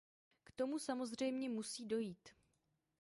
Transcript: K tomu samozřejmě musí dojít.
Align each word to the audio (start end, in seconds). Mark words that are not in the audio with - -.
K 0.45 0.51
tomu 0.51 0.79
samozřejmě 0.79 1.49
musí 1.49 1.85
dojít. 1.85 2.29